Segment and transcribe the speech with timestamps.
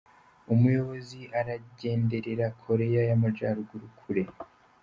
[0.53, 4.23] Umuyobozi aragenderera Koreya y’Amajyaruguru kure